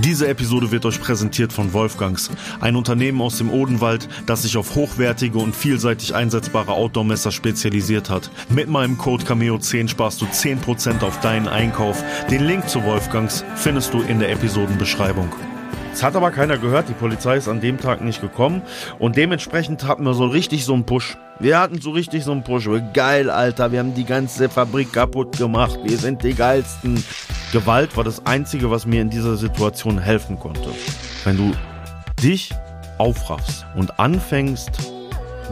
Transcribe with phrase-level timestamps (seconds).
[0.00, 4.76] Diese Episode wird euch präsentiert von Wolfgangs, ein Unternehmen aus dem Odenwald, das sich auf
[4.76, 8.30] hochwertige und vielseitig einsetzbare Outdoor-Messer spezialisiert hat.
[8.48, 12.04] Mit meinem Code Cameo10 sparst du 10% auf deinen Einkauf.
[12.30, 15.32] Den Link zu Wolfgangs findest du in der Episodenbeschreibung.
[15.98, 18.62] Es hat aber keiner gehört, die Polizei ist an dem Tag nicht gekommen
[19.00, 21.16] und dementsprechend hatten wir so richtig so einen Push.
[21.40, 22.68] Wir hatten so richtig so einen Push.
[22.94, 25.76] Geil, Alter, wir haben die ganze Fabrik kaputt gemacht.
[25.82, 27.02] Wir sind die geilsten.
[27.50, 30.70] Gewalt war das Einzige, was mir in dieser Situation helfen konnte.
[31.24, 31.50] Wenn du
[32.22, 32.54] dich
[32.98, 34.70] aufraffst und anfängst,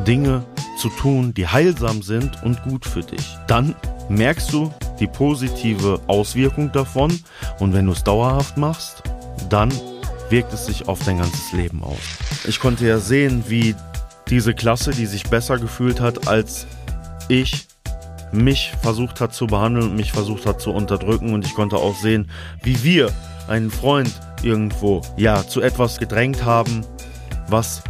[0.06, 0.44] Dinge
[0.78, 3.74] zu tun, die heilsam sind und gut für dich, dann
[4.08, 7.18] merkst du die positive Auswirkung davon
[7.58, 9.02] und wenn du es dauerhaft machst,
[9.48, 9.72] dann
[10.30, 11.98] wirkt es sich auf dein ganzes Leben aus.
[12.46, 13.74] Ich konnte ja sehen, wie
[14.28, 16.66] diese Klasse, die sich besser gefühlt hat als
[17.28, 17.66] ich,
[18.32, 21.94] mich versucht hat zu behandeln und mich versucht hat zu unterdrücken und ich konnte auch
[21.94, 22.30] sehen,
[22.62, 23.12] wie wir
[23.48, 24.12] einen Freund
[24.42, 26.84] irgendwo ja zu etwas gedrängt haben,
[27.48, 27.82] was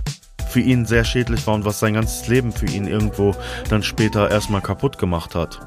[0.48, 3.34] für ihn sehr schädlich war und was sein ganzes Leben für ihn irgendwo
[3.68, 5.60] dann später erstmal kaputt gemacht hat.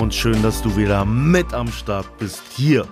[0.00, 2.88] und schön, dass du wieder mit am Start bist hier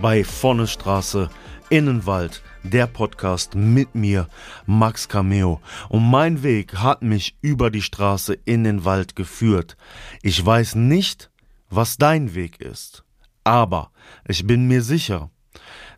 [0.00, 1.28] bei Vorne Straße
[1.68, 4.28] Innenwald, der Podcast mit mir,
[4.66, 5.60] Max Cameo.
[5.88, 9.76] Und mein Weg hat mich über die Straße in den Wald geführt.
[10.22, 11.30] Ich weiß nicht,
[11.70, 13.04] was dein Weg ist,
[13.44, 13.90] aber
[14.26, 15.30] ich bin mir sicher,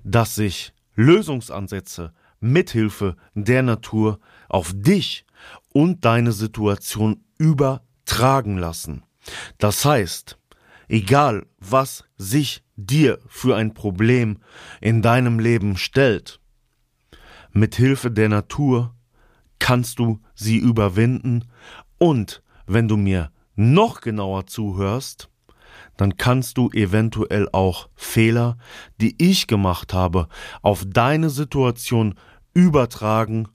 [0.03, 5.25] dass sich Lösungsansätze mithilfe der Natur auf dich
[5.73, 9.05] und deine Situation übertragen lassen.
[9.59, 10.40] Das heißt,
[10.91, 14.39] egal was sich dir für ein Problem
[14.81, 16.41] in deinem Leben stellt,
[17.53, 18.95] mit Hilfe der Natur
[19.59, 21.45] kannst du sie überwinden.
[21.99, 25.29] Und wenn du mir noch genauer zuhörst,
[25.97, 28.57] dann kannst du eventuell auch Fehler,
[29.01, 30.29] die ich gemacht habe,
[30.63, 32.15] auf deine Situation
[32.55, 33.49] übertragen,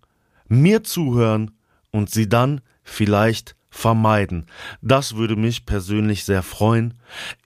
[0.47, 1.51] mir zuhören
[1.91, 4.45] und sie dann vielleicht vermeiden.
[4.81, 6.93] Das würde mich persönlich sehr freuen.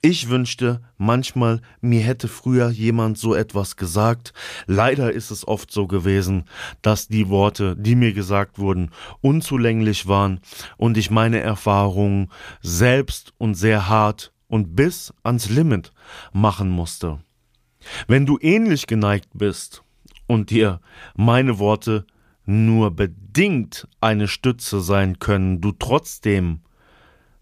[0.00, 4.32] Ich wünschte manchmal, mir hätte früher jemand so etwas gesagt.
[4.66, 6.44] Leider ist es oft so gewesen,
[6.82, 8.90] dass die Worte, die mir gesagt wurden,
[9.20, 10.40] unzulänglich waren
[10.76, 12.30] und ich meine Erfahrungen
[12.62, 15.92] selbst und sehr hart und bis ans Limit
[16.32, 17.18] machen musste.
[18.06, 19.82] Wenn du ähnlich geneigt bist
[20.28, 20.80] und dir
[21.16, 22.06] meine Worte
[22.50, 26.62] nur bedingt eine Stütze sein können, du trotzdem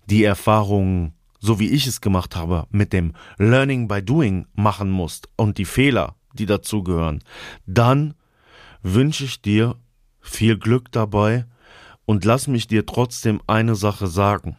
[0.04, 5.30] die Erfahrungen, so wie ich es gemacht habe, mit dem Learning by Doing machen musst
[5.36, 7.24] und die Fehler, die dazugehören,
[7.66, 8.14] dann
[8.82, 9.76] wünsche ich dir
[10.20, 11.46] viel Glück dabei
[12.04, 14.58] und lass mich dir trotzdem eine Sache sagen.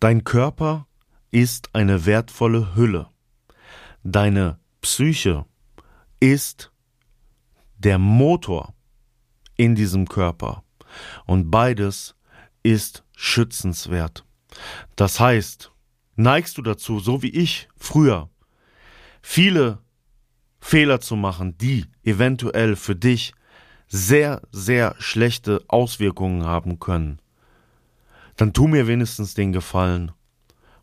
[0.00, 0.86] Dein Körper
[1.30, 3.08] ist eine wertvolle Hülle.
[4.04, 5.44] Deine Psyche
[6.18, 6.72] ist
[7.78, 8.74] der Motor
[9.56, 10.62] in diesem Körper.
[11.26, 12.14] Und beides
[12.62, 14.24] ist schützenswert.
[14.96, 15.70] Das heißt,
[16.16, 18.28] neigst du dazu, so wie ich früher,
[19.22, 19.78] viele
[20.60, 23.32] Fehler zu machen, die eventuell für dich
[23.88, 27.20] sehr, sehr schlechte Auswirkungen haben können,
[28.36, 30.12] dann tu mir wenigstens den Gefallen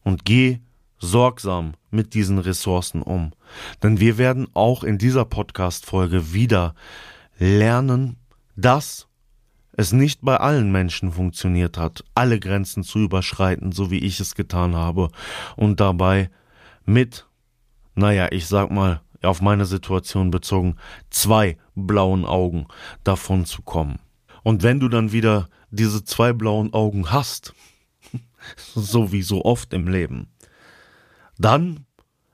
[0.03, 0.59] und geh
[1.00, 3.31] sorgsam mit diesen Ressourcen um.
[3.81, 6.75] Denn wir werden auch in dieser Podcast-Folge wieder
[7.38, 8.18] lernen,
[8.62, 9.08] dass
[9.72, 14.36] es nicht bei allen Menschen funktioniert hat, alle Grenzen zu überschreiten, so wie ich es
[14.36, 15.09] getan habe,
[15.56, 16.30] und dabei
[16.86, 17.25] mit,
[17.96, 20.75] naja, ich sag mal, auf meine Situation bezogen,
[21.09, 22.68] zwei blauen Augen
[23.04, 24.00] davon zu kommen.
[24.44, 27.54] Und wenn du dann wieder diese zwei blauen Augen hast,
[28.75, 30.28] so wie so oft im Leben,
[31.38, 31.86] dann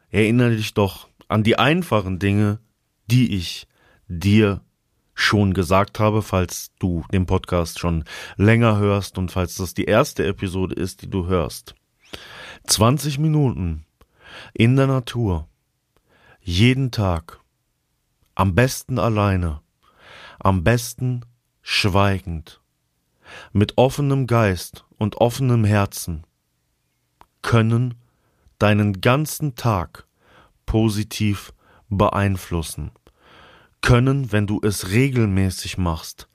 [0.09, 2.59] erinnere dich doch an die einfachen Dinge,
[3.07, 3.67] die ich
[4.07, 4.61] dir
[5.15, 8.03] schon gesagt habe, falls du den Podcast schon
[8.35, 11.73] länger hörst und falls das die erste Episode ist, die du hörst.
[12.67, 13.85] 20 Minuten
[14.53, 15.47] in der Natur,
[16.41, 17.39] jeden Tag,
[18.35, 19.61] am besten alleine,
[20.39, 21.21] am besten
[21.61, 22.61] schweigend,
[23.53, 26.25] mit offenem Geist und offenem Herzen,
[27.41, 27.95] können
[28.59, 30.05] deinen ganzen Tag
[30.65, 31.53] positiv
[31.89, 32.91] beeinflussen
[33.85, 36.27] können, wenn du es regelmäßig machst,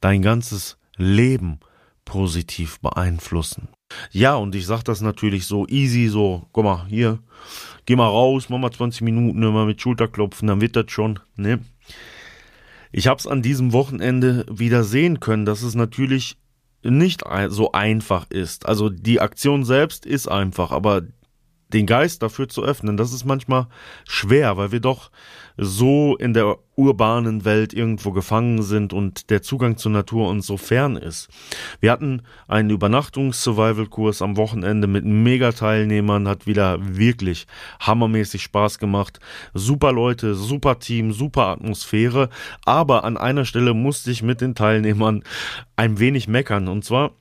[0.00, 1.60] dein ganzes Leben
[2.06, 3.68] positiv beeinflussen.
[4.10, 7.18] Ja, und ich sag das natürlich so easy, so, guck mal, hier,
[7.84, 11.60] geh mal raus, mach mal 20 Minuten immer mit Schulterklopfen, dann wird das schon, ne?
[12.90, 16.38] Ich hab's an diesem Wochenende wieder sehen können, dass es natürlich
[16.82, 18.66] nicht so einfach ist.
[18.66, 21.02] Also die Aktion selbst ist einfach, aber
[21.72, 23.66] den Geist dafür zu öffnen, das ist manchmal
[24.06, 25.10] schwer, weil wir doch
[25.56, 30.56] so in der urbanen Welt irgendwo gefangen sind und der Zugang zur Natur uns so
[30.56, 31.28] fern ist.
[31.80, 37.46] Wir hatten einen Übernachtungs-Survival-Kurs am Wochenende mit Mega-Teilnehmern, hat wieder wirklich
[37.80, 39.20] hammermäßig Spaß gemacht.
[39.52, 42.30] Super Leute, super Team, super Atmosphäre,
[42.64, 45.22] aber an einer Stelle musste ich mit den Teilnehmern
[45.76, 47.12] ein wenig meckern und zwar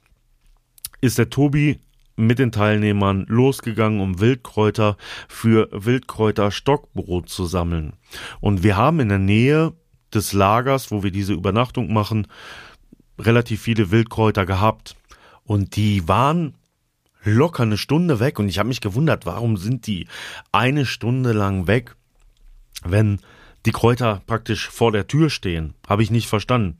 [1.02, 1.80] ist der Tobi
[2.16, 7.94] mit den Teilnehmern losgegangen, um Wildkräuter für Wildkräuter Stockbrot zu sammeln.
[8.40, 9.74] Und wir haben in der Nähe
[10.14, 12.28] des Lagers, wo wir diese Übernachtung machen,
[13.20, 14.96] relativ viele Wildkräuter gehabt.
[15.44, 16.56] Und die waren
[17.24, 18.40] locker eine Stunde weg.
[18.40, 20.08] Und ich habe mich gewundert, warum sind die
[20.52, 21.96] eine Stunde lang weg,
[22.84, 23.20] wenn
[23.66, 25.74] die Kräuter praktisch vor der Tür stehen.
[25.88, 26.80] Habe ich nicht verstanden.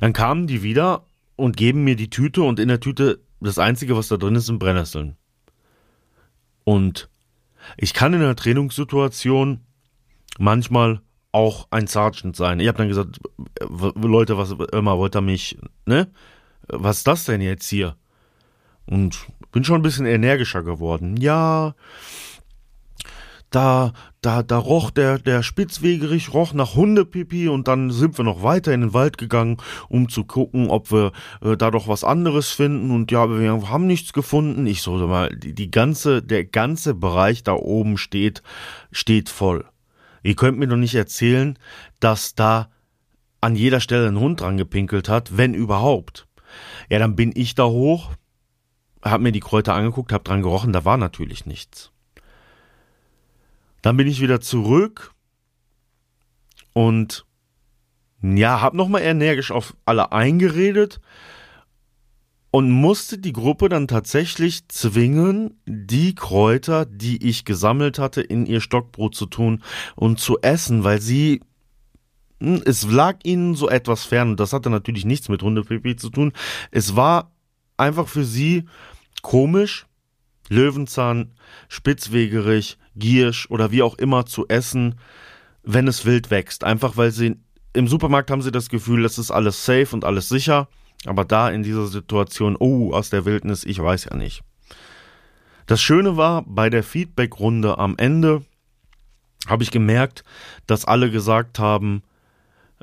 [0.00, 1.04] Dann kamen die wieder
[1.36, 4.46] und geben mir die Tüte und in der Tüte das Einzige, was da drin ist,
[4.46, 5.16] sind Brennnesseln.
[6.64, 7.08] Und
[7.76, 9.60] ich kann in einer Trainingssituation
[10.38, 11.00] manchmal
[11.32, 12.60] auch ein Sergeant sein.
[12.60, 13.20] Ich habe dann gesagt,
[13.60, 16.10] Leute, was immer wollt ihr mich, ne?
[16.68, 17.96] Was ist das denn jetzt hier?
[18.86, 21.16] Und bin schon ein bisschen energischer geworden.
[21.16, 21.74] Ja,
[23.50, 28.42] da, da, da roch der, der Spitzwegerich roch nach Hundepipi und dann sind wir noch
[28.42, 29.56] weiter in den Wald gegangen,
[29.88, 33.86] um zu gucken, ob wir äh, da doch was anderes finden und ja, wir haben
[33.86, 34.66] nichts gefunden.
[34.66, 38.42] Ich so mal, die, die ganze, der ganze Bereich da oben steht,
[38.92, 39.64] steht voll.
[40.22, 41.58] Ihr könnt mir doch nicht erzählen,
[42.00, 42.68] dass da
[43.40, 46.26] an jeder Stelle ein Hund dran gepinkelt hat, wenn überhaupt.
[46.90, 48.10] Ja, dann bin ich da hoch,
[49.02, 51.92] hab mir die Kräuter angeguckt, hab dran gerochen, da war natürlich nichts.
[53.82, 55.12] Dann bin ich wieder zurück
[56.72, 57.24] und
[58.22, 61.00] ja, hab nochmal energisch auf alle eingeredet
[62.50, 68.60] und musste die Gruppe dann tatsächlich zwingen, die Kräuter, die ich gesammelt hatte, in ihr
[68.60, 69.62] Stockbrot zu tun
[69.94, 71.40] und zu essen, weil sie
[72.40, 74.36] hm, es lag ihnen so etwas fern.
[74.36, 76.32] Das hatte natürlich nichts mit Hundepipi zu tun.
[76.70, 77.32] Es war
[77.76, 78.64] einfach für sie
[79.22, 79.86] komisch,
[80.48, 81.32] Löwenzahn,
[81.68, 84.98] Spitzwegerich, Giersch oder wie auch immer zu essen,
[85.62, 86.64] wenn es wild wächst.
[86.64, 87.36] Einfach weil sie
[87.72, 90.68] im Supermarkt haben sie das Gefühl, das ist alles safe und alles sicher.
[91.06, 94.42] Aber da in dieser Situation, oh, aus der Wildnis, ich weiß ja nicht.
[95.66, 98.42] Das Schöne war, bei der Feedback-Runde am Ende
[99.46, 100.24] habe ich gemerkt,
[100.66, 102.02] dass alle gesagt haben,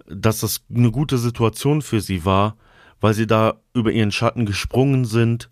[0.07, 2.55] dass das eine gute Situation für sie war,
[3.01, 5.49] weil sie da über ihren Schatten gesprungen sind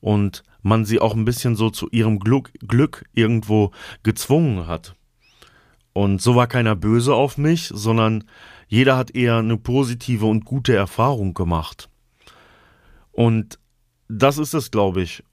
[0.00, 3.70] und man sie auch ein bisschen so zu ihrem Glück, Glück irgendwo
[4.02, 4.94] gezwungen hat.
[5.92, 8.24] Und so war keiner böse auf mich, sondern
[8.68, 11.88] jeder hat eher eine positive und gute Erfahrung gemacht.
[13.12, 13.58] Und
[14.08, 15.24] das ist es, glaube ich,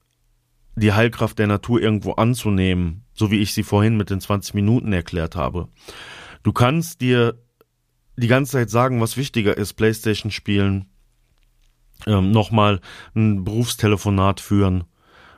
[0.75, 4.91] die Heilkraft der Natur irgendwo anzunehmen, so wie ich sie vorhin mit den 20 Minuten
[4.91, 5.69] erklärt habe.
[6.43, 7.39] Du kannst dir
[8.17, 10.89] die ganze Zeit sagen, was wichtiger ist, Playstation spielen,
[12.07, 12.81] ähm, nochmal
[13.13, 14.85] ein Berufstelefonat führen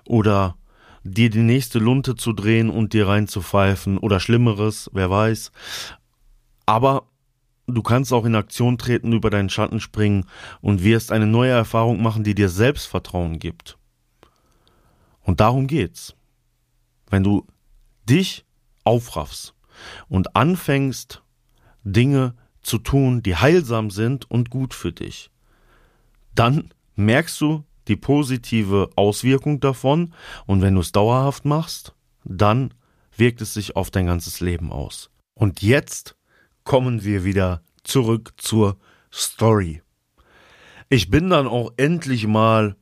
[0.07, 0.55] oder
[1.03, 5.51] dir die nächste Lunte zu drehen und dir reinzupfeifen oder Schlimmeres, wer weiß.
[6.65, 7.07] Aber
[7.67, 10.25] du kannst auch in Aktion treten, über deinen Schatten springen
[10.61, 13.77] und wirst eine neue Erfahrung machen, die dir Selbstvertrauen gibt.
[15.21, 16.15] Und darum geht's.
[17.09, 17.45] Wenn du
[18.05, 18.45] dich
[18.83, 19.53] aufraffst
[20.09, 21.21] und anfängst,
[21.83, 25.31] Dinge zu tun, die heilsam sind und gut für dich,
[26.35, 30.13] dann merkst du die positive Auswirkung davon
[30.45, 32.73] und wenn du es dauerhaft machst, dann
[33.15, 35.09] wirkt es sich auf dein ganzes Leben aus.
[35.33, 36.15] Und jetzt
[36.63, 38.77] kommen wir wieder zurück zur
[39.11, 39.81] Story.
[40.89, 42.75] Ich bin dann auch endlich mal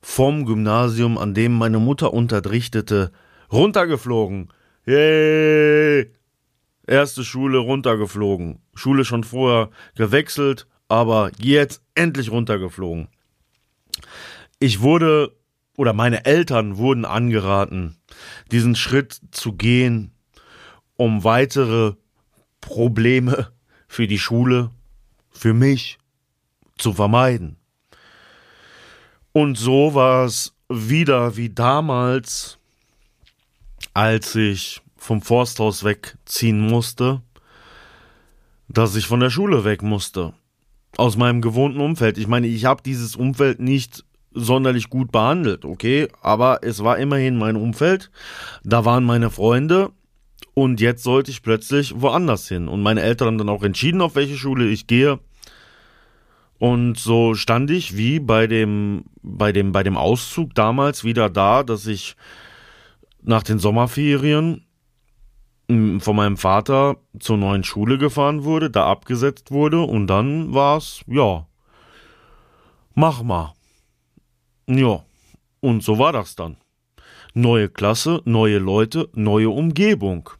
[0.00, 3.10] vom Gymnasium, an dem meine Mutter unterrichtete,
[3.50, 4.52] runtergeflogen.
[4.86, 6.12] Yay!
[6.86, 8.60] Erste Schule runtergeflogen.
[8.74, 13.08] Schule schon vorher gewechselt, aber jetzt endlich runtergeflogen.
[14.64, 15.36] Ich wurde
[15.76, 17.98] oder meine Eltern wurden angeraten,
[18.50, 20.14] diesen Schritt zu gehen,
[20.96, 21.96] um weitere
[22.62, 23.52] Probleme
[23.88, 24.70] für die Schule,
[25.28, 25.98] für mich
[26.78, 27.58] zu vermeiden.
[29.32, 32.56] Und so war es wieder wie damals,
[33.92, 37.20] als ich vom Forsthaus wegziehen musste
[38.68, 40.32] dass ich von der Schule weg musste.
[40.96, 42.16] Aus meinem gewohnten Umfeld.
[42.16, 44.04] Ich meine, ich habe dieses Umfeld nicht
[44.34, 46.08] sonderlich gut behandelt, okay?
[46.20, 48.10] Aber es war immerhin mein Umfeld.
[48.64, 49.90] Da waren meine Freunde.
[50.54, 52.68] Und jetzt sollte ich plötzlich woanders hin.
[52.68, 55.18] Und meine Eltern haben dann auch entschieden, auf welche Schule ich gehe.
[56.58, 61.62] Und so stand ich wie bei dem, bei dem, bei dem Auszug damals wieder da,
[61.62, 62.16] dass ich
[63.22, 64.64] nach den Sommerferien
[65.68, 71.46] von meinem Vater zur neuen Schule gefahren wurde, da abgesetzt wurde und dann war's, ja,
[72.94, 73.54] mach mal.
[74.66, 75.04] Ja,
[75.60, 76.56] und so war das dann.
[77.34, 80.30] Neue Klasse, neue Leute, neue Umgebung.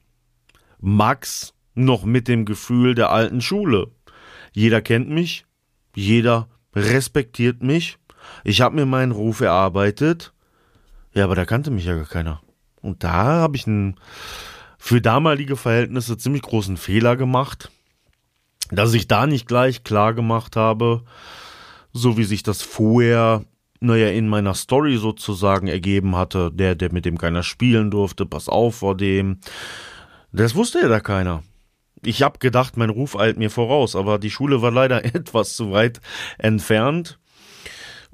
[0.80, 3.90] Max noch mit dem Gefühl der alten Schule.
[4.52, 5.44] Jeder kennt mich,
[5.94, 7.98] jeder respektiert mich.
[8.44, 10.32] Ich habe mir meinen Ruf erarbeitet.
[11.12, 12.40] Ja, aber da kannte mich ja gar keiner.
[12.80, 13.96] Und da habe ich einen
[14.78, 17.70] für damalige Verhältnisse ziemlich großen Fehler gemacht,
[18.70, 21.02] dass ich da nicht gleich klar gemacht habe,
[21.92, 23.44] so wie sich das vorher,
[23.84, 28.48] naja, in meiner Story sozusagen ergeben hatte, der, der mit dem keiner spielen durfte, pass
[28.48, 29.38] auf vor dem.
[30.32, 31.42] Das wusste ja da keiner.
[32.02, 35.70] Ich hab gedacht, mein Ruf eilt mir voraus, aber die Schule war leider etwas zu
[35.70, 36.00] weit
[36.38, 37.18] entfernt.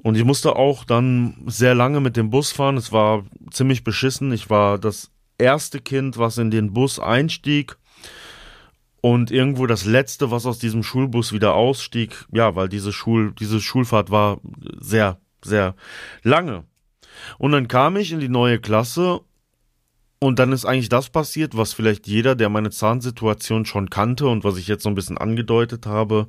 [0.03, 2.77] Und ich musste auch dann sehr lange mit dem Bus fahren.
[2.77, 4.31] Es war ziemlich beschissen.
[4.31, 7.77] Ich war das erste Kind, was in den Bus einstieg
[9.01, 12.25] und irgendwo das letzte, was aus diesem Schulbus wieder ausstieg.
[12.31, 14.39] Ja, weil diese Schul, diese Schulfahrt war
[14.79, 15.75] sehr, sehr
[16.23, 16.63] lange.
[17.37, 19.21] Und dann kam ich in die neue Klasse
[20.19, 24.43] und dann ist eigentlich das passiert, was vielleicht jeder, der meine Zahnsituation schon kannte und
[24.43, 26.27] was ich jetzt so ein bisschen angedeutet habe,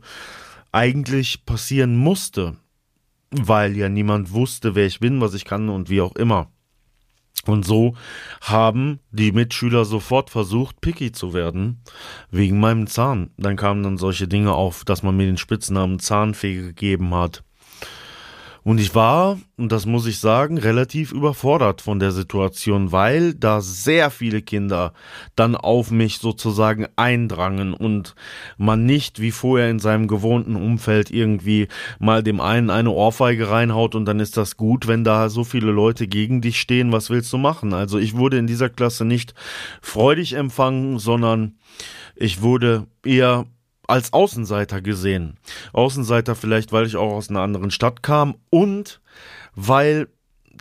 [0.72, 2.56] eigentlich passieren musste.
[3.30, 6.50] Weil ja niemand wusste, wer ich bin, was ich kann und wie auch immer.
[7.44, 7.96] Und so
[8.40, 11.82] haben die Mitschüler sofort versucht, picky zu werden,
[12.30, 13.30] wegen meinem Zahn.
[13.36, 17.42] Dann kamen dann solche Dinge auf, dass man mir den Spitznamen Zahnfee gegeben hat.
[18.64, 23.60] Und ich war, und das muss ich sagen, relativ überfordert von der Situation, weil da
[23.60, 24.92] sehr viele Kinder
[25.34, 28.14] dann auf mich sozusagen eindrangen und
[28.58, 31.66] man nicht wie vorher in seinem gewohnten Umfeld irgendwie
[31.98, 35.72] mal dem einen eine Ohrfeige reinhaut und dann ist das gut, wenn da so viele
[35.72, 37.74] Leute gegen dich stehen, was willst du machen?
[37.74, 39.34] Also ich wurde in dieser Klasse nicht
[39.80, 41.56] freudig empfangen, sondern
[42.14, 43.46] ich wurde eher
[43.86, 45.38] als Außenseiter gesehen.
[45.72, 49.00] Außenseiter vielleicht, weil ich auch aus einer anderen Stadt kam und
[49.54, 50.08] weil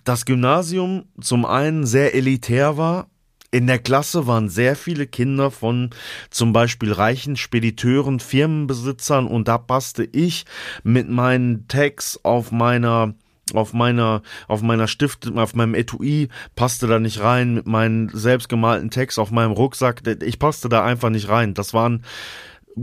[0.03, 3.07] das Gymnasium zum einen sehr elitär war.
[3.53, 5.89] In der Klasse waren sehr viele Kinder von
[6.29, 10.45] zum Beispiel reichen Spediteuren, Firmenbesitzern und da passte ich
[10.83, 13.13] mit meinen Tags auf meiner
[13.53, 18.91] auf meiner, auf meiner Stift, auf meinem Etui passte da nicht rein, mit meinen selbstgemalten
[18.91, 21.53] Tags auf meinem Rucksack, ich passte da einfach nicht rein.
[21.53, 22.05] Das waren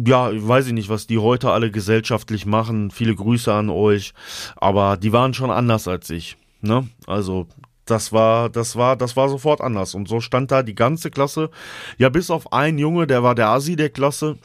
[0.07, 2.91] ja, weiß ich nicht, was die heute alle gesellschaftlich machen.
[2.91, 4.13] Viele Grüße an euch.
[4.57, 6.37] Aber die waren schon anders als ich.
[6.61, 6.89] Ne?
[7.07, 7.47] Also,
[7.85, 9.95] das war, das war, das war sofort anders.
[9.95, 11.51] Und so stand da die ganze Klasse.
[11.97, 14.39] Ja, bis auf einen Junge, der war der Asi der Klasse.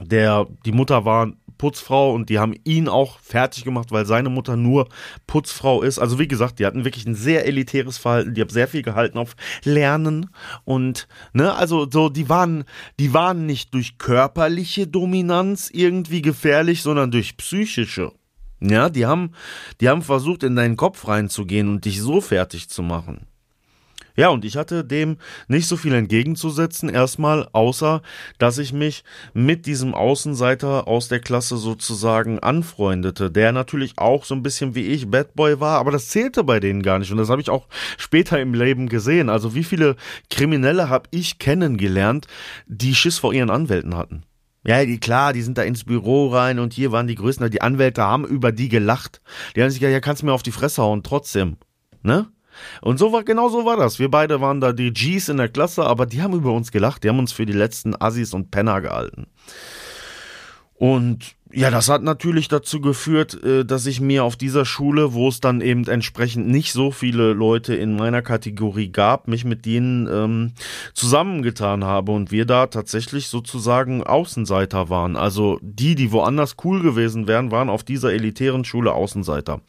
[0.00, 4.56] Der, die Mutter war Putzfrau und die haben ihn auch fertig gemacht, weil seine Mutter
[4.56, 4.88] nur
[5.26, 5.98] Putzfrau ist.
[5.98, 9.18] Also wie gesagt, die hatten wirklich ein sehr elitäres Verhalten, die haben sehr viel gehalten
[9.18, 9.34] auf
[9.64, 10.30] Lernen
[10.64, 12.64] und ne, also so die waren
[12.98, 18.12] die waren nicht durch körperliche Dominanz irgendwie gefährlich, sondern durch psychische.
[18.60, 19.32] Ja, die haben
[19.80, 23.26] die haben versucht in deinen Kopf reinzugehen und dich so fertig zu machen.
[24.18, 28.02] Ja, und ich hatte dem nicht so viel entgegenzusetzen, erstmal, außer,
[28.38, 34.34] dass ich mich mit diesem Außenseiter aus der Klasse sozusagen anfreundete, der natürlich auch so
[34.34, 37.12] ein bisschen wie ich Bad Boy war, aber das zählte bei denen gar nicht.
[37.12, 39.28] Und das habe ich auch später im Leben gesehen.
[39.28, 39.94] Also wie viele
[40.30, 42.26] Kriminelle habe ich kennengelernt,
[42.66, 44.24] die Schiss vor ihren Anwälten hatten.
[44.66, 47.52] Ja, die, klar, die sind da ins Büro rein und hier waren die Größten.
[47.52, 49.20] Die Anwälte haben über die gelacht.
[49.54, 51.56] Die haben sich gesagt, ja, kannst du mir auf die Fresse hauen, trotzdem.
[52.02, 52.26] Ne?
[52.80, 53.98] Und so war, genau so war das.
[53.98, 57.04] Wir beide waren da die Gs in der Klasse, aber die haben über uns gelacht.
[57.04, 59.26] Die haben uns für die letzten Assis und Penner gehalten.
[60.74, 65.28] Und ja, das hat natürlich dazu geführt, äh, dass ich mir auf dieser Schule, wo
[65.28, 70.06] es dann eben entsprechend nicht so viele Leute in meiner Kategorie gab, mich mit denen
[70.12, 70.52] ähm,
[70.92, 75.16] zusammengetan habe und wir da tatsächlich sozusagen Außenseiter waren.
[75.16, 79.62] Also die, die woanders cool gewesen wären, waren auf dieser elitären Schule Außenseiter.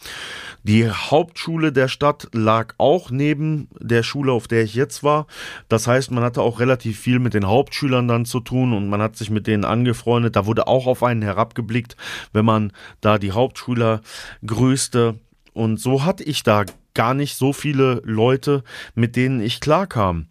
[0.64, 5.28] Die Hauptschule der Stadt lag auch neben der Schule, auf der ich jetzt war.
[5.70, 9.02] Das heißt, man hatte auch relativ viel mit den Hauptschülern dann zu tun und man
[9.02, 10.36] hat sich mit denen angefreundet.
[10.36, 11.96] Da wurde auch auf einen herabgeblickt geblickt,
[12.34, 14.02] wenn man da die Hauptschüler
[14.46, 15.20] grüßte.
[15.54, 18.64] Und so hatte ich da gar nicht so viele Leute,
[18.96, 20.28] mit denen ich klarkam.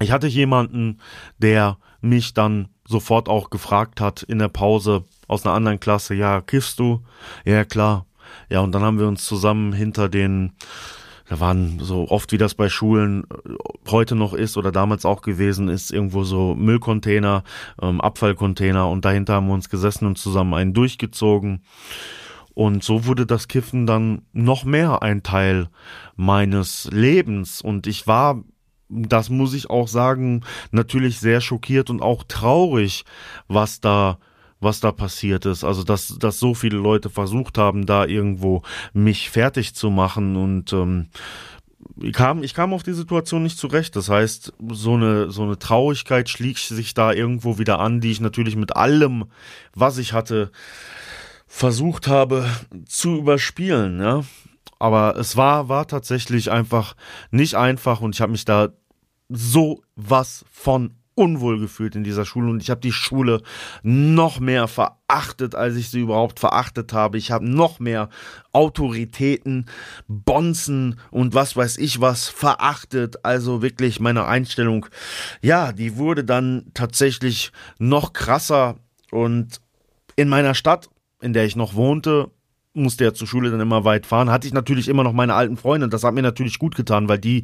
[0.00, 1.00] Ich hatte jemanden,
[1.38, 6.40] der mich dann sofort auch gefragt hat in der Pause aus einer anderen Klasse, ja,
[6.40, 7.04] kiffst du?
[7.44, 8.06] Ja, klar.
[8.48, 10.52] Ja, und dann haben wir uns zusammen hinter den
[11.28, 13.54] da waren so oft wie das bei Schulen äh,
[13.90, 17.44] heute noch ist oder damals auch gewesen ist, irgendwo so Müllcontainer,
[17.80, 21.62] ähm, Abfallcontainer und dahinter haben wir uns gesessen und zusammen einen durchgezogen.
[22.54, 25.68] Und so wurde das Kiffen dann noch mehr ein Teil
[26.16, 27.62] meines Lebens.
[27.62, 28.44] Und ich war,
[28.90, 33.04] das muss ich auch sagen, natürlich sehr schockiert und auch traurig,
[33.48, 34.18] was da
[34.62, 35.64] was da passiert ist.
[35.64, 40.72] Also dass, dass so viele Leute versucht haben, da irgendwo mich fertig zu machen und
[40.72, 41.08] ähm,
[42.00, 43.96] ich kam, ich kam auf die Situation nicht zurecht.
[43.96, 48.20] Das heißt, so eine, so eine Traurigkeit schlieg sich da irgendwo wieder an, die ich
[48.20, 49.26] natürlich mit allem,
[49.74, 50.50] was ich hatte,
[51.46, 52.46] versucht habe
[52.86, 54.24] zu überspielen, ja.
[54.78, 56.96] Aber es war, war tatsächlich einfach
[57.30, 58.70] nicht einfach und ich habe mich da
[59.28, 63.42] so was von unwohl gefühlt in dieser Schule und ich habe die Schule
[63.82, 67.18] noch mehr verachtet, als ich sie überhaupt verachtet habe.
[67.18, 68.08] Ich habe noch mehr
[68.52, 69.66] Autoritäten,
[70.08, 73.24] Bonzen und was weiß ich was verachtet.
[73.24, 74.86] Also wirklich meine Einstellung,
[75.42, 78.76] ja, die wurde dann tatsächlich noch krasser
[79.10, 79.60] und
[80.16, 80.88] in meiner Stadt,
[81.20, 82.30] in der ich noch wohnte,
[82.74, 85.56] musste ja zur Schule dann immer weit fahren, hatte ich natürlich immer noch meine alten
[85.56, 85.88] Freunde.
[85.88, 87.42] Das hat mir natürlich gut getan, weil die,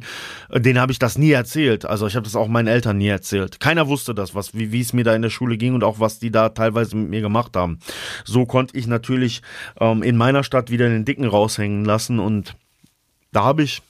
[0.49, 1.85] äh, denen habe ich das nie erzählt.
[1.85, 3.59] Also ich habe das auch meinen Eltern nie erzählt.
[3.59, 5.99] Keiner wusste das, was, wie, wie es mir da in der Schule ging und auch
[5.99, 7.79] was die da teilweise mit mir gemacht haben.
[8.25, 9.41] So konnte ich natürlich
[9.79, 12.55] ähm, in meiner Stadt wieder den Dicken raushängen lassen und
[13.31, 13.83] da habe ich,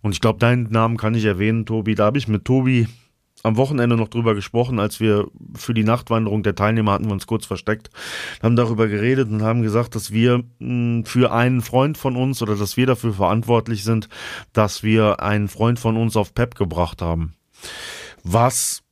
[0.00, 2.88] und ich glaube, deinen Namen kann ich erwähnen, Tobi, da habe ich mit Tobi
[3.46, 7.28] am Wochenende noch drüber gesprochen, als wir für die Nachtwanderung der Teilnehmer hatten wir uns
[7.28, 7.90] kurz versteckt,
[8.42, 12.56] haben darüber geredet und haben gesagt, dass wir hm, für einen Freund von uns oder
[12.56, 14.08] dass wir dafür verantwortlich sind,
[14.52, 17.34] dass wir einen Freund von uns auf PEP gebracht haben.
[18.24, 18.82] Was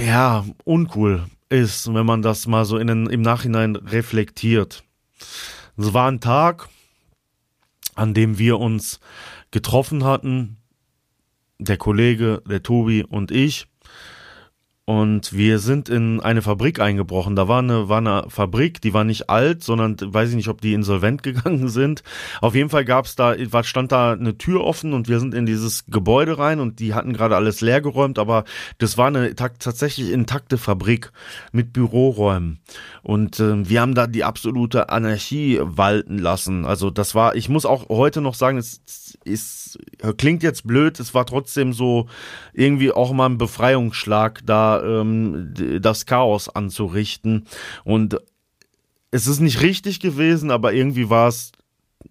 [0.00, 4.82] ja uncool ist, wenn man das mal so in den, im Nachhinein reflektiert.
[5.76, 6.68] Es war ein Tag,
[7.94, 8.98] an dem wir uns
[9.52, 10.56] getroffen hatten,
[11.64, 13.66] der Kollege, der Tobi und ich.
[14.86, 17.36] Und wir sind in eine Fabrik eingebrochen.
[17.36, 20.60] Da war eine, war eine Fabrik, die war nicht alt, sondern weiß ich nicht, ob
[20.60, 22.02] die insolvent gegangen sind.
[22.42, 25.86] Auf jeden Fall gab's da, stand da eine Tür offen und wir sind in dieses
[25.86, 28.44] Gebäude rein und die hatten gerade alles leergeräumt, aber
[28.76, 31.12] das war eine tatsächlich intakte Fabrik
[31.50, 32.60] mit Büroräumen.
[33.02, 36.66] Und äh, wir haben da die absolute Anarchie walten lassen.
[36.66, 38.82] Also das war, ich muss auch heute noch sagen, es
[39.26, 39.78] ist,
[40.16, 42.06] klingt jetzt blöd, es war trotzdem so
[42.52, 47.46] irgendwie auch mal ein Befreiungsschlag da ähm, das Chaos anzurichten.
[47.84, 48.18] Und
[49.10, 51.52] es ist nicht richtig gewesen, aber irgendwie war es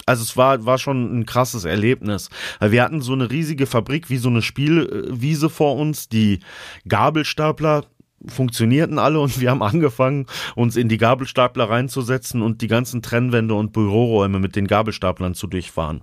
[0.05, 2.29] also es war, war schon ein krasses Erlebnis.
[2.59, 6.09] Wir hatten so eine riesige Fabrik wie so eine Spielwiese vor uns.
[6.09, 6.39] Die
[6.87, 7.85] Gabelstapler
[8.27, 13.53] funktionierten alle und wir haben angefangen, uns in die Gabelstapler reinzusetzen und die ganzen Trennwände
[13.53, 16.01] und Büroräume mit den Gabelstaplern zu durchfahren.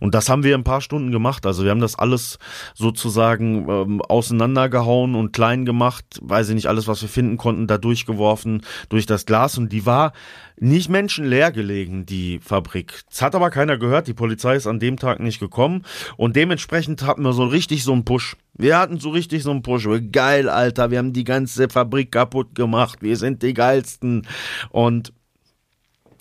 [0.00, 1.46] Und das haben wir ein paar Stunden gemacht.
[1.46, 2.38] Also wir haben das alles
[2.74, 7.78] sozusagen ähm, auseinandergehauen und klein gemacht, weiß ich nicht, alles, was wir finden konnten, da
[7.78, 10.12] durchgeworfen durch das Glas und die war
[10.58, 13.02] nicht menschenleer gelegen, die Fabrik.
[13.10, 14.06] Das hat aber keiner gehört.
[14.06, 15.84] Die Polizei ist an dem Tag nicht gekommen.
[16.16, 18.36] Und dementsprechend hatten wir so richtig so einen Push.
[18.54, 19.88] Wir hatten so richtig so einen Push.
[20.10, 20.90] Geil, Alter.
[20.90, 23.00] Wir haben die ganze Fabrik kaputt gemacht.
[23.00, 24.26] Wir sind die geilsten.
[24.70, 25.12] Und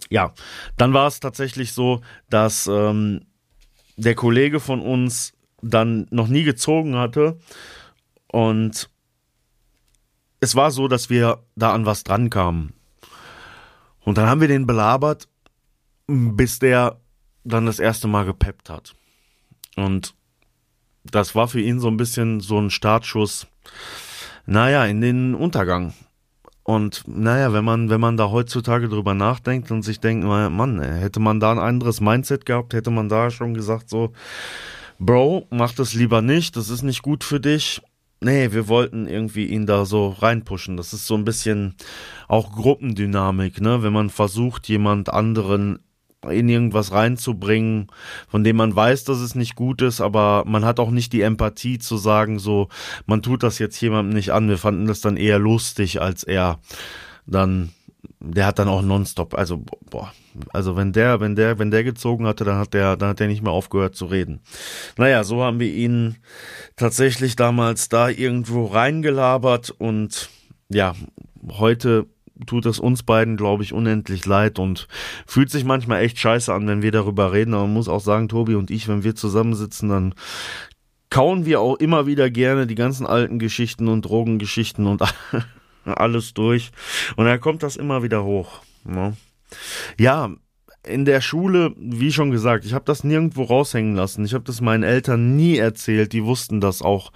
[0.09, 0.33] ja,
[0.77, 3.21] dann war es tatsächlich so, dass ähm,
[3.97, 7.37] der Kollege von uns dann noch nie gezogen hatte.
[8.27, 8.89] Und
[10.39, 12.73] es war so, dass wir da an was dran kamen.
[14.03, 15.27] Und dann haben wir den belabert,
[16.07, 16.99] bis der
[17.43, 18.95] dann das erste Mal gepeppt hat.
[19.75, 20.15] Und
[21.03, 23.47] das war für ihn so ein bisschen so ein Startschuss,
[24.45, 25.93] naja, in den Untergang.
[26.63, 31.19] Und naja, wenn man, wenn man da heutzutage drüber nachdenkt und sich denkt, Mann, hätte
[31.19, 34.13] man da ein anderes Mindset gehabt, hätte man da schon gesagt, so,
[34.99, 37.81] Bro, mach das lieber nicht, das ist nicht gut für dich.
[38.23, 40.77] Nee, wir wollten irgendwie ihn da so reinpushen.
[40.77, 41.73] Das ist so ein bisschen
[42.27, 43.81] auch Gruppendynamik, ne?
[43.81, 45.79] Wenn man versucht, jemand anderen
[46.29, 47.87] in irgendwas reinzubringen,
[48.27, 51.21] von dem man weiß, dass es nicht gut ist, aber man hat auch nicht die
[51.21, 52.67] Empathie zu sagen, so,
[53.05, 54.47] man tut das jetzt jemandem nicht an.
[54.47, 56.59] Wir fanden das dann eher lustig, als er
[57.25, 57.71] dann,
[58.19, 60.11] der hat dann auch nonstop, also, boah,
[60.53, 63.27] also wenn der, wenn der, wenn der gezogen hatte, dann hat der, dann hat der
[63.27, 64.41] nicht mehr aufgehört zu reden.
[64.97, 66.17] Naja, so haben wir ihn
[66.75, 70.29] tatsächlich damals da irgendwo reingelabert und
[70.69, 70.95] ja,
[71.49, 72.07] heute
[72.45, 74.87] tut es uns beiden, glaube ich, unendlich leid und
[75.25, 77.53] fühlt sich manchmal echt scheiße an, wenn wir darüber reden.
[77.53, 80.13] Aber man muss auch sagen, Tobi und ich, wenn wir zusammensitzen, dann
[81.09, 85.03] kauen wir auch immer wieder gerne die ganzen alten Geschichten und Drogengeschichten und
[85.85, 86.71] alles durch.
[87.15, 88.61] Und dann kommt das immer wieder hoch.
[88.83, 89.15] Ne?
[89.99, 90.31] Ja,
[90.83, 94.25] in der Schule, wie schon gesagt, ich habe das nirgendwo raushängen lassen.
[94.25, 96.13] Ich habe das meinen Eltern nie erzählt.
[96.13, 97.11] Die wussten das auch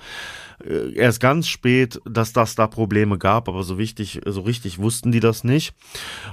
[0.66, 5.12] äh, erst ganz spät, dass das da Probleme gab, aber so wichtig, so richtig wussten
[5.12, 5.74] die das nicht.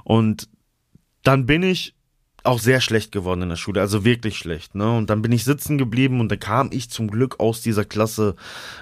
[0.04, 0.48] Und
[1.22, 1.94] dann bin ich
[2.44, 4.96] auch sehr schlecht geworden in der Schule, also wirklich schlecht, ne?
[4.96, 8.34] Und dann bin ich sitzen geblieben und dann kam ich zum Glück aus dieser Klasse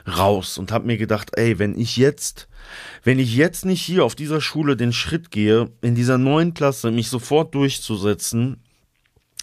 [0.07, 2.49] raus und habe mir gedacht, ey, wenn ich jetzt,
[3.05, 6.91] wenn ich jetzt nicht hier auf dieser Schule den Schritt gehe, in dieser neuen Klasse
[6.91, 8.63] mich sofort durchzusetzen,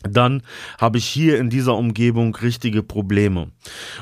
[0.03, 0.43] dann
[0.77, 3.51] habe ich hier in dieser Umgebung richtige Probleme.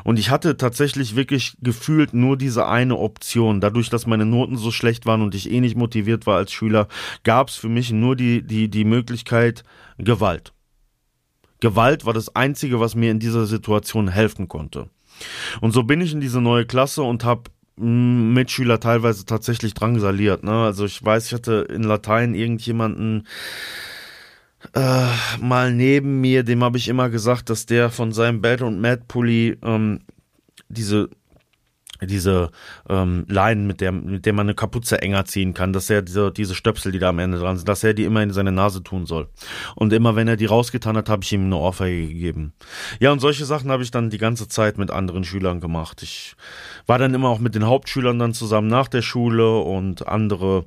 [0.04, 3.62] Und ich hatte tatsächlich wirklich gefühlt nur diese eine Option.
[3.62, 6.88] Dadurch, dass meine Noten so schlecht waren und ich eh nicht motiviert war als Schüler,
[7.24, 9.64] gab es für mich nur die, die, die Möglichkeit
[9.98, 10.54] Gewalt.
[11.62, 14.90] Gewalt war das Einzige, was mir in dieser Situation helfen konnte.
[15.62, 17.44] Und so bin ich in diese neue Klasse und habe
[17.78, 20.44] mm, Mitschüler teilweise tatsächlich drangsaliert.
[20.44, 20.52] Ne?
[20.52, 23.26] Also ich weiß, ich hatte in Latein irgendjemanden
[24.74, 25.08] äh,
[25.40, 29.04] mal neben mir, dem habe ich immer gesagt, dass der von seinem Bad und Mad
[29.08, 30.00] Pulli ähm,
[30.70, 31.10] diese
[32.02, 32.52] diese
[32.90, 36.32] ähm, Leinen, mit der, mit der man eine Kapuze enger ziehen kann, dass er diese,
[36.32, 38.84] diese Stöpsel, die da am Ende dran sind, dass er die immer in seine Nase
[38.84, 39.30] tun soll.
[39.76, 42.54] Und immer wenn er die rausgetan hat, habe ich ihm eine Ohrfeige gegeben.
[43.00, 46.04] Ja, und solche Sachen habe ich dann die ganze Zeit mit anderen Schülern gemacht.
[46.04, 46.36] Ich
[46.86, 50.66] war dann immer auch mit den Hauptschülern dann zusammen nach der Schule und andere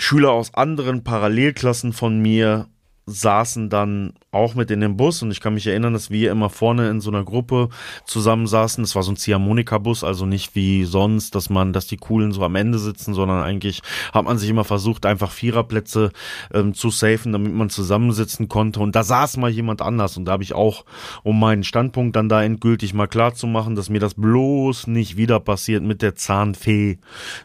[0.00, 2.68] Schüler aus anderen Parallelklassen von mir
[3.06, 6.50] saßen dann auch mit in dem Bus und ich kann mich erinnern, dass wir immer
[6.50, 7.70] vorne in so einer Gruppe
[8.04, 8.84] zusammen saßen.
[8.84, 12.44] Das war so ein Ziehharmonika-Bus, also nicht wie sonst, dass man, dass die Coolen so
[12.44, 13.80] am Ende sitzen, sondern eigentlich
[14.12, 16.12] hat man sich immer versucht, einfach Viererplätze
[16.52, 18.80] ähm, zu safen, damit man zusammensitzen konnte.
[18.80, 20.84] Und da saß mal jemand anders und da habe ich auch,
[21.22, 25.16] um meinen Standpunkt dann da endgültig mal klar zu machen, dass mir das bloß nicht
[25.16, 26.98] wieder passiert mit der Zahnfee,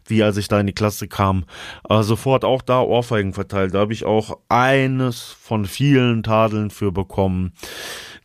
[0.06, 1.46] wie als ich da in die Klasse kam,
[1.90, 3.74] äh, sofort auch da Ohrfeigen verteilt.
[3.74, 7.54] Da habe ich auch eines von vielen Tadeln für bekommen,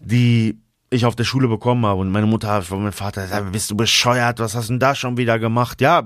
[0.01, 0.59] die
[0.91, 2.01] ich auf der Schule bekommen habe.
[2.01, 5.17] Und meine Mutter, mein Vater, sagt, bist du bescheuert, was hast du denn da schon
[5.17, 5.81] wieder gemacht?
[5.81, 6.05] Ja,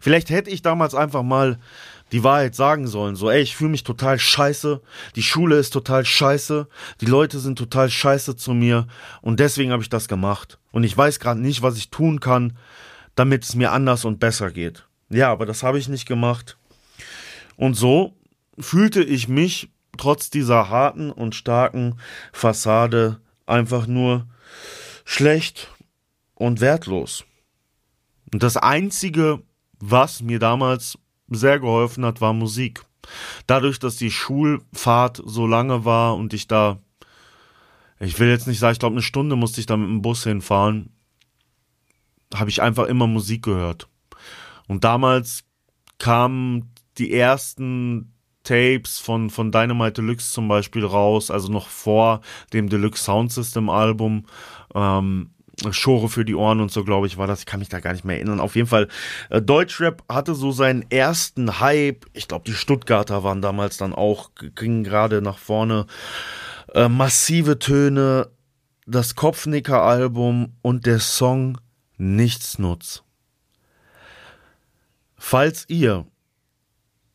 [0.00, 1.58] vielleicht hätte ich damals einfach mal
[2.12, 4.82] die Wahrheit sagen sollen, so, ey, ich fühle mich total scheiße,
[5.16, 6.68] die Schule ist total scheiße,
[7.00, 8.86] die Leute sind total scheiße zu mir.
[9.22, 10.58] Und deswegen habe ich das gemacht.
[10.72, 12.56] Und ich weiß gerade nicht, was ich tun kann,
[13.14, 14.86] damit es mir anders und besser geht.
[15.08, 16.58] Ja, aber das habe ich nicht gemacht.
[17.56, 18.14] Und so
[18.58, 21.98] fühlte ich mich trotz dieser harten und starken
[22.32, 24.26] Fassade einfach nur
[25.04, 25.70] schlecht
[26.34, 27.24] und wertlos.
[28.32, 29.42] Und das Einzige,
[29.78, 32.84] was mir damals sehr geholfen hat, war Musik.
[33.46, 36.78] Dadurch, dass die Schulfahrt so lange war und ich da,
[37.98, 40.24] ich will jetzt nicht sagen, ich glaube, eine Stunde musste ich da mit dem Bus
[40.24, 40.90] hinfahren,
[42.34, 43.88] habe ich einfach immer Musik gehört.
[44.68, 45.44] Und damals
[45.98, 48.11] kamen die ersten
[48.44, 52.20] Tapes von, von Dynamite Deluxe zum Beispiel raus, also noch vor
[52.52, 54.26] dem Deluxe Sound System Album.
[54.74, 55.30] Ähm,
[55.70, 57.40] Schore für die Ohren und so, glaube ich, war das.
[57.40, 58.40] Ich kann mich da gar nicht mehr erinnern.
[58.40, 58.88] Auf jeden Fall,
[59.30, 62.06] äh, Deutschrap hatte so seinen ersten Hype.
[62.14, 65.86] Ich glaube, die Stuttgarter waren damals dann auch, gingen gerade nach vorne.
[66.74, 68.30] Äh, massive Töne,
[68.86, 71.58] das Kopfnicker-Album und der Song
[71.98, 73.04] Nichtsnutz.
[75.16, 76.06] Falls ihr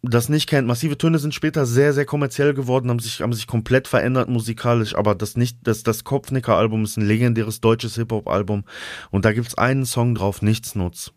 [0.01, 3.47] das nicht kennt, massive Töne sind später sehr, sehr kommerziell geworden, haben sich, haben sich
[3.47, 8.63] komplett verändert musikalisch, aber das nicht, das, das Kopfnicker-Album ist ein legendäres deutsches Hip-Hop-Album
[9.09, 11.13] und da gibt's einen Song drauf, Nichtsnutz.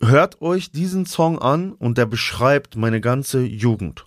[0.00, 4.06] Hört euch diesen Song an und der beschreibt meine ganze Jugend.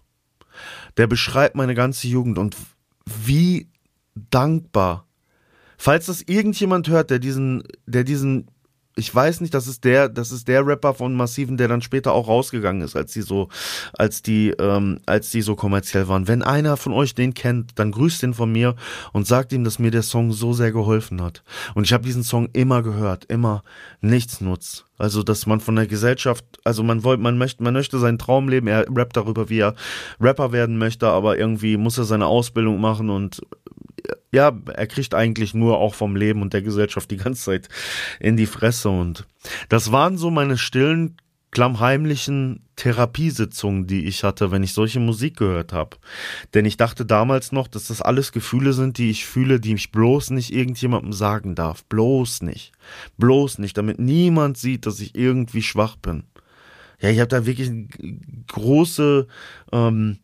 [0.97, 2.57] Der beschreibt meine ganze Jugend und
[3.05, 3.69] wie
[4.15, 5.07] dankbar.
[5.77, 8.47] Falls das irgendjemand hört, der diesen, der diesen
[9.01, 12.13] ich weiß nicht, das ist der, das ist der Rapper von Massiven, der dann später
[12.13, 13.49] auch rausgegangen ist, als die so,
[13.93, 16.27] als die, ähm, als die so kommerziell waren.
[16.27, 18.75] Wenn einer von euch den kennt, dann grüßt den von mir
[19.11, 21.43] und sagt ihm, dass mir der Song so sehr geholfen hat.
[21.73, 23.63] Und ich habe diesen Song immer gehört, immer
[24.01, 24.85] nichts nutzt.
[24.99, 28.49] Also, dass man von der Gesellschaft, also man wollte, man möchte, man möchte seinen Traum
[28.49, 28.67] leben.
[28.67, 29.73] Er rappt darüber, wie er
[30.19, 33.41] Rapper werden möchte, aber irgendwie muss er seine Ausbildung machen und
[34.31, 37.69] ja, er kriegt eigentlich nur auch vom Leben und der Gesellschaft die ganze Zeit
[38.19, 38.89] in die Fresse.
[38.89, 39.27] Und
[39.69, 41.17] das waren so meine stillen,
[41.51, 45.97] klammheimlichen Therapiesitzungen, die ich hatte, wenn ich solche Musik gehört habe.
[46.53, 49.91] Denn ich dachte damals noch, dass das alles Gefühle sind, die ich fühle, die ich
[49.91, 51.83] bloß nicht irgendjemandem sagen darf.
[51.85, 52.71] Bloß nicht.
[53.17, 56.23] Bloß nicht, damit niemand sieht, dass ich irgendwie schwach bin.
[57.01, 57.71] Ja, ich habe da wirklich
[58.47, 59.27] große
[59.73, 60.19] ähm,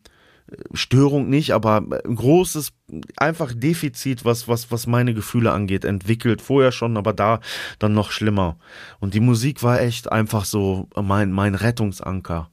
[0.72, 2.72] Störung nicht, aber ein großes,
[3.16, 6.40] einfach Defizit, was, was, was meine Gefühle angeht, entwickelt.
[6.40, 7.40] Vorher schon, aber da
[7.78, 8.56] dann noch schlimmer.
[9.00, 12.50] Und die Musik war echt einfach so mein, mein Rettungsanker.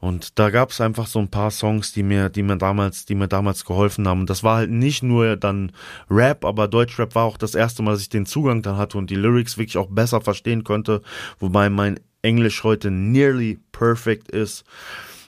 [0.00, 3.16] Und da gab es einfach so ein paar Songs, die mir, die mir damals, die
[3.16, 4.26] mir damals geholfen haben.
[4.26, 5.72] Das war halt nicht nur dann
[6.08, 9.10] Rap, aber Deutschrap war auch das erste Mal, dass ich den Zugang dann hatte und
[9.10, 11.02] die Lyrics wirklich auch besser verstehen konnte,
[11.40, 14.64] wobei mein Englisch heute nearly perfect ist.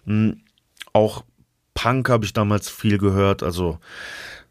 [0.06, 0.40] Hm,
[0.92, 1.24] auch
[1.80, 3.78] Punk habe ich damals viel gehört, also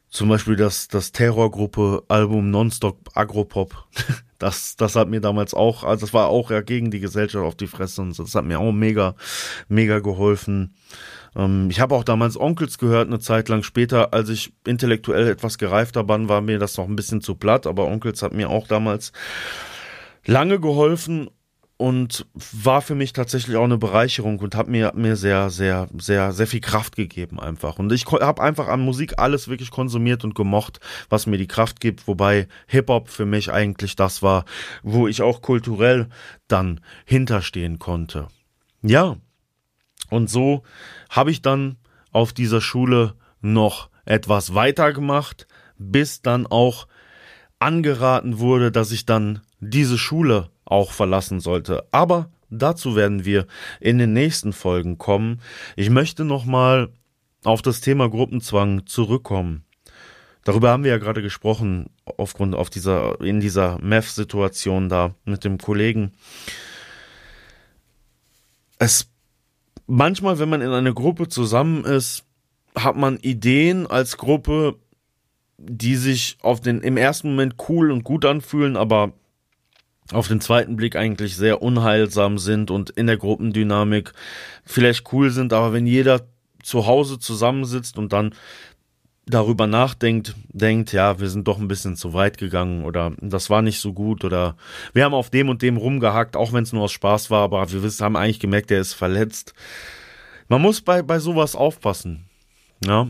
[0.10, 3.86] zum Beispiel das, das Terrorgruppe-Album Nonstop Agropop.
[4.40, 7.56] Das, das hat mir damals auch, also das war auch ja gegen die Gesellschaft auf
[7.56, 8.24] die Fresse und so.
[8.24, 9.16] Das hat mir auch mega,
[9.68, 10.76] mega geholfen.
[11.36, 15.58] Ähm, ich habe auch damals Onkels gehört, eine Zeit lang später, als ich intellektuell etwas
[15.58, 18.66] gereifter war, war mir das noch ein bisschen zu platt, aber Onkels hat mir auch
[18.66, 19.12] damals
[20.26, 21.30] lange geholfen
[21.80, 26.34] und war für mich tatsächlich auch eine Bereicherung und hat mir mir sehr sehr sehr
[26.34, 27.80] sehr viel Kraft gegeben einfach.
[27.80, 31.80] Und ich habe einfach an Musik alles wirklich konsumiert und gemocht was mir die Kraft
[31.80, 34.44] gibt wobei Hip Hop für mich eigentlich das war
[34.84, 36.10] wo ich auch kulturell
[36.50, 38.28] dann hinterstehen konnte.
[38.82, 39.16] Ja
[40.10, 40.64] und so
[41.10, 41.78] habe ich dann
[42.12, 46.88] auf dieser Schule noch etwas weiter gemacht bis dann auch
[47.58, 51.86] angeraten wurde dass ich dann diese Schule auch verlassen sollte.
[51.92, 53.46] Aber dazu werden wir
[53.80, 55.42] in den nächsten Folgen kommen.
[55.76, 56.90] Ich möchte nochmal
[57.44, 59.64] auf das Thema Gruppenzwang zurückkommen.
[60.44, 65.58] Darüber haben wir ja gerade gesprochen, aufgrund auf dieser, in dieser Meth-Situation da mit dem
[65.58, 66.14] Kollegen.
[68.78, 69.12] Es,
[69.86, 72.24] manchmal, wenn man in einer Gruppe zusammen ist,
[72.76, 74.78] hat man Ideen als Gruppe,
[75.58, 79.12] die sich auf den, im ersten Moment cool und gut anfühlen, aber
[80.12, 84.14] auf den zweiten Blick eigentlich sehr unheilsam sind und in der Gruppendynamik
[84.66, 86.22] vielleicht cool sind, aber wenn jeder
[86.64, 88.34] zu Hause zusammensitzt und dann
[89.30, 93.62] darüber nachdenkt, denkt, ja, wir sind doch ein bisschen zu weit gegangen oder das war
[93.62, 94.58] nicht so gut oder
[94.94, 97.72] wir haben auf dem und dem rumgehackt, auch wenn es nur aus Spaß war, aber
[97.72, 99.54] wir haben eigentlich gemerkt, der ist verletzt.
[100.48, 102.26] Man muss bei, bei sowas aufpassen.
[102.84, 103.08] Ja.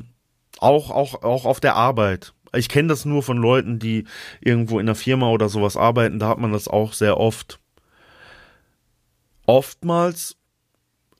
[0.59, 4.05] Auch, auch, auch auf der Arbeit ich kenne das nur von Leuten, die
[4.41, 7.59] irgendwo in einer Firma oder sowas arbeiten, da hat man das auch sehr oft.
[9.45, 10.37] Oftmals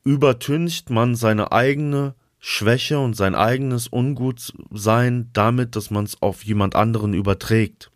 [0.04, 6.76] übertüncht man seine eigene Schwäche und sein eigenes Ungutsein damit, dass man es auf jemand
[6.76, 7.92] anderen überträgt.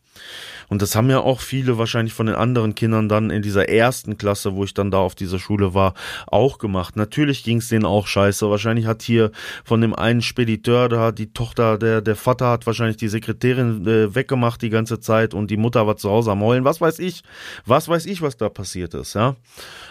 [0.70, 4.18] Und das haben ja auch viele wahrscheinlich von den anderen Kindern dann in dieser ersten
[4.18, 5.94] Klasse, wo ich dann da auf dieser Schule war,
[6.28, 6.96] auch gemacht.
[6.96, 8.50] Natürlich ging es denen auch scheiße.
[8.50, 9.32] Wahrscheinlich hat hier
[9.64, 14.16] von dem einen Spediteur da die Tochter, der, der Vater hat wahrscheinlich die Sekretärin äh,
[14.16, 16.66] weggemacht die ganze Zeit und die Mutter war zu Hause am Heulen.
[16.66, 17.24] Was weiß ich?
[17.66, 19.36] Was weiß ich, was da passiert ist, ja?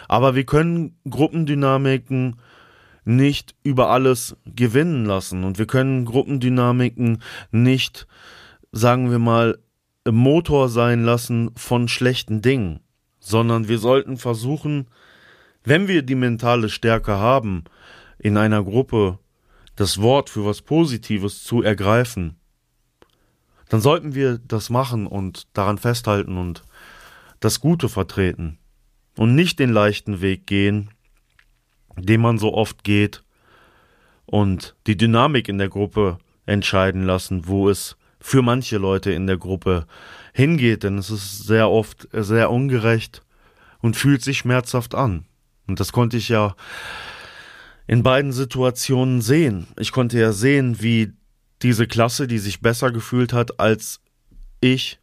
[0.07, 2.37] Aber wir können Gruppendynamiken
[3.05, 8.07] nicht über alles gewinnen lassen und wir können Gruppendynamiken nicht,
[8.71, 9.57] sagen wir mal,
[10.11, 12.81] Motor sein lassen von schlechten Dingen,
[13.19, 14.87] sondern wir sollten versuchen,
[15.63, 17.63] wenn wir die mentale Stärke haben,
[18.19, 19.19] in einer Gruppe
[19.75, 22.35] das Wort für was Positives zu ergreifen,
[23.69, 26.63] dann sollten wir das machen und daran festhalten und
[27.39, 28.59] das Gute vertreten
[29.17, 30.89] und nicht den leichten Weg gehen,
[31.97, 33.23] den man so oft geht
[34.25, 39.37] und die Dynamik in der Gruppe entscheiden lassen, wo es für manche Leute in der
[39.37, 39.85] Gruppe
[40.33, 43.21] hingeht, denn es ist sehr oft sehr ungerecht
[43.81, 45.25] und fühlt sich schmerzhaft an.
[45.67, 46.55] Und das konnte ich ja
[47.85, 49.67] in beiden Situationen sehen.
[49.77, 51.11] Ich konnte ja sehen, wie
[51.61, 53.99] diese Klasse, die sich besser gefühlt hat als
[54.61, 54.99] ich,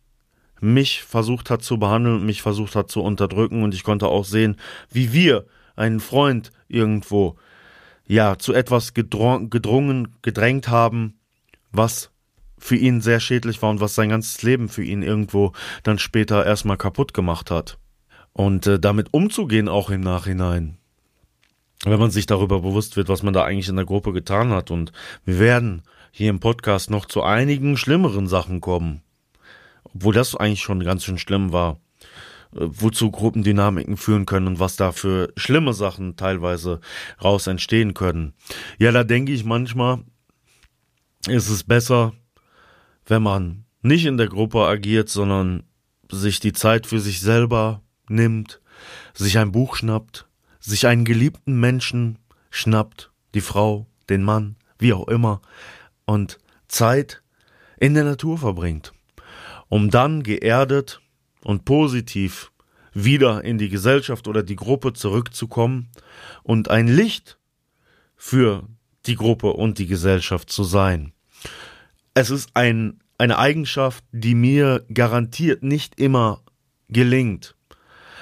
[0.63, 3.63] mich versucht hat zu behandeln und mich versucht hat zu unterdrücken.
[3.63, 4.57] Und ich konnte auch sehen,
[4.91, 5.45] wie wir
[5.77, 7.37] einen Freund irgendwo
[8.07, 11.19] ja zu etwas gedrungen, gedrängt haben,
[11.71, 12.10] was
[12.61, 16.45] für ihn sehr schädlich war und was sein ganzes Leben für ihn irgendwo dann später
[16.45, 17.79] erstmal kaputt gemacht hat.
[18.33, 20.77] Und äh, damit umzugehen auch im Nachhinein,
[21.85, 24.71] wenn man sich darüber bewusst wird, was man da eigentlich in der Gruppe getan hat.
[24.71, 24.93] Und
[25.25, 29.03] wir werden hier im Podcast noch zu einigen schlimmeren Sachen kommen.
[29.83, 31.81] Obwohl das eigentlich schon ganz schön schlimm war.
[32.55, 36.81] Äh, wozu Gruppendynamiken führen können und was da für schlimme Sachen teilweise
[37.23, 38.35] raus entstehen können.
[38.79, 40.01] Ja, da denke ich manchmal,
[41.29, 42.13] ist es besser,
[43.11, 45.65] wenn man nicht in der Gruppe agiert, sondern
[46.11, 48.61] sich die Zeit für sich selber nimmt,
[49.15, 50.27] sich ein Buch schnappt,
[50.61, 52.19] sich einen geliebten Menschen
[52.51, 55.41] schnappt, die Frau, den Mann, wie auch immer,
[56.05, 57.23] und Zeit
[57.79, 58.93] in der Natur verbringt,
[59.69, 61.01] um dann geerdet
[61.43, 62.53] und positiv
[62.93, 65.89] wieder in die Gesellschaft oder die Gruppe zurückzukommen
[66.43, 67.39] und ein Licht
[68.17, 68.69] für
[69.07, 71.13] die Gruppe und die Gesellschaft zu sein.
[72.15, 76.43] Es ist ein, eine Eigenschaft, die mir garantiert nicht immer
[76.89, 77.55] gelingt.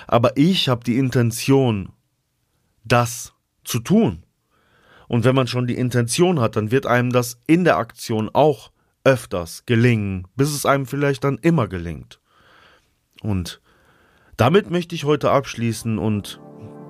[0.07, 1.91] Aber ich habe die Intention,
[2.85, 4.25] das zu tun.
[5.07, 8.71] Und wenn man schon die Intention hat, dann wird einem das in der Aktion auch
[9.05, 12.21] öfters gelingen, bis es einem vielleicht dann immer gelingt.
[13.23, 13.61] Und
[14.37, 16.41] damit möchte ich heute abschließen und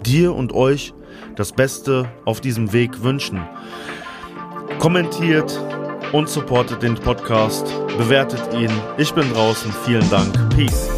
[0.05, 0.95] dir und euch
[1.37, 3.41] das Beste auf diesem Weg wünschen.
[4.79, 5.59] Kommentiert
[6.13, 7.67] und supportet den Podcast,
[7.97, 8.71] bewertet ihn.
[8.97, 9.73] Ich bin draußen.
[9.85, 10.35] Vielen Dank.
[10.51, 10.98] Peace.